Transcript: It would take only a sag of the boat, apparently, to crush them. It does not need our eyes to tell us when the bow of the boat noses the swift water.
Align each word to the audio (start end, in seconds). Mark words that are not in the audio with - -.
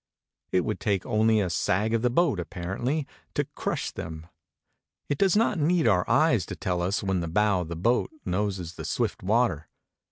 It 0.51 0.61
would 0.65 0.79
take 0.79 1.05
only 1.05 1.39
a 1.39 1.49
sag 1.51 1.93
of 1.93 2.01
the 2.01 2.09
boat, 2.09 2.39
apparently, 2.39 3.05
to 3.35 3.43
crush 3.43 3.91
them. 3.91 4.25
It 5.09 5.19
does 5.19 5.35
not 5.37 5.59
need 5.59 5.87
our 5.87 6.09
eyes 6.09 6.43
to 6.47 6.55
tell 6.55 6.81
us 6.81 7.03
when 7.03 7.19
the 7.19 7.27
bow 7.27 7.61
of 7.61 7.67
the 7.67 7.75
boat 7.75 8.09
noses 8.25 8.73
the 8.77 8.83
swift 8.85 9.21
water. 9.21 9.67